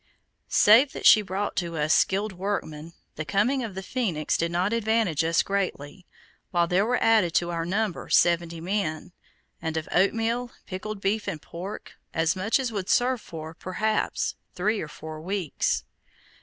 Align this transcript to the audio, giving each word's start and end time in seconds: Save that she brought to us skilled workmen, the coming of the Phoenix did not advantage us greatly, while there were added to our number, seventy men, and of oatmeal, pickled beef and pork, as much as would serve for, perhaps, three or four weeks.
Save 0.49 0.93
that 0.93 1.05
she 1.05 1.21
brought 1.21 1.55
to 1.57 1.77
us 1.77 1.93
skilled 1.93 2.33
workmen, 2.33 2.93
the 3.17 3.23
coming 3.23 3.63
of 3.63 3.75
the 3.75 3.83
Phoenix 3.83 4.35
did 4.35 4.51
not 4.51 4.73
advantage 4.73 5.23
us 5.23 5.43
greatly, 5.43 6.07
while 6.49 6.65
there 6.65 6.87
were 6.87 6.97
added 7.03 7.35
to 7.35 7.51
our 7.51 7.67
number, 7.67 8.09
seventy 8.09 8.59
men, 8.59 9.11
and 9.61 9.77
of 9.77 9.87
oatmeal, 9.91 10.49
pickled 10.65 11.01
beef 11.01 11.27
and 11.27 11.39
pork, 11.39 11.93
as 12.15 12.35
much 12.35 12.59
as 12.59 12.71
would 12.71 12.89
serve 12.89 13.21
for, 13.21 13.53
perhaps, 13.53 14.33
three 14.55 14.81
or 14.81 14.87
four 14.87 15.21
weeks. 15.21 15.83